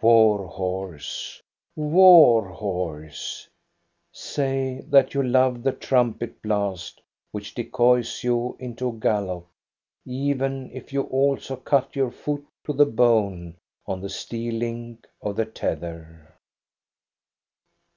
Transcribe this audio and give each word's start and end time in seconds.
War 0.00 0.46
horse, 0.46 1.42
war 1.74 2.48
horse! 2.48 3.48
Say 4.12 4.84
that 4.86 5.14
you 5.14 5.22
love 5.24 5.64
the 5.64 5.72
trumpet 5.72 6.40
blast, 6.42 7.00
which 7.32 7.54
decoys 7.56 8.22
you 8.22 8.56
into 8.60 8.90
a 8.90 8.92
gallop, 8.92 9.48
even 10.06 10.70
if 10.72 10.92
you 10.92 11.02
also 11.02 11.56
cut 11.56 11.96
your 11.96 12.12
foot 12.12 12.46
to 12.66 12.72
the 12.72 12.86
bone 12.86 13.56
on 13.84 14.00
the 14.00 14.08
steel 14.10 14.54
link 14.54 15.08
of 15.20 15.34
the 15.34 15.44
tether. 15.44 16.36